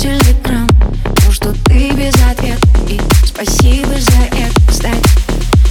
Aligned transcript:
телеграм 0.00 0.66
То, 1.16 1.30
что 1.30 1.52
ты 1.64 1.90
без 1.90 2.14
ответ 2.24 2.58
И 2.88 2.98
спасибо 3.26 3.92
за 4.00 4.22
это, 4.32 4.60
кстати. 4.66 5.02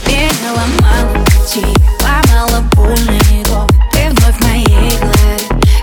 Меня 0.05 0.29
ломала 0.53 1.25
пути, 1.25 1.65
ломала 2.03 2.61
больный 2.75 3.43
Ты 3.91 4.09
вновь 4.11 4.39
моей 4.41 4.97
голове, 4.99 5.37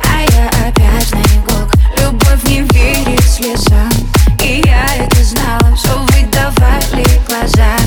а 0.05 0.21
я 0.33 0.49
опять 0.69 1.13
на 1.13 2.01
Любовь 2.01 2.45
не 2.45 2.61
верит 2.61 3.25
слезам, 3.25 3.91
и 4.41 4.63
я 4.65 4.87
это 4.95 5.25
знала 5.25 5.75
Все 5.75 5.99
выдавали 5.99 7.05
глаза. 7.27 7.86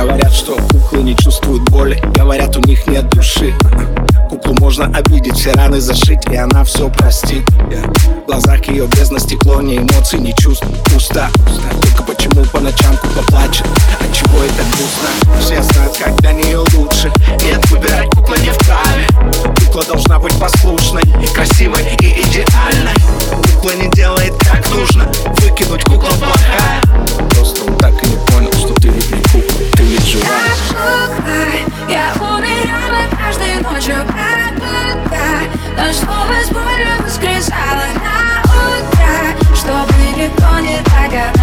Говорят, 0.00 0.32
что 0.32 0.56
куклы 0.72 1.02
не 1.02 1.14
чувствуют 1.14 1.62
боли. 1.64 2.00
Говорят, 2.14 2.56
у 2.56 2.60
них 2.60 2.86
нет 2.86 3.06
души. 3.10 3.52
Куклу 4.30 4.54
можно 4.58 4.86
обидеть, 4.86 5.34
все 5.34 5.52
раны 5.52 5.78
зашить 5.78 6.20
И 6.30 6.36
она 6.36 6.64
все 6.64 6.88
простит. 6.88 7.44
В 7.50 8.26
глазах 8.26 8.66
ее 8.68 8.86
бездна 8.86 9.20
стекло, 9.20 9.60
ни 9.60 9.76
эмоций, 9.76 10.18
ни 10.18 10.32
чувств. 10.32 10.66
Пусто, 10.86 11.28
только 11.82 12.02
почему 12.04 12.46
по 12.46 12.60
ночам 12.60 12.96
кукла 12.96 13.22
плачет? 13.28 13.66
От 14.00 14.16
чего 14.16 14.38
это 14.42 14.62
грустно? 14.72 15.38
Все 15.38 15.62
знают, 15.62 15.98
как 15.98 16.16
для 16.22 16.32
нее 16.32 16.60
лучше. 16.74 17.12
Нет, 17.44 17.70
выбирать 17.70 18.08
кукла 18.08 18.36
не 18.36 18.50
вправе 18.52 18.69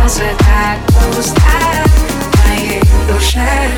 фразы 0.08 0.24
так 0.40 0.80
пусто 0.88 1.42
в 2.32 2.48
моей 2.48 2.82
душе? 3.10 3.77